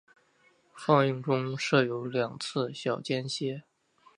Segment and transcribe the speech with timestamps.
[0.73, 3.61] 放映中设有两次小间歇。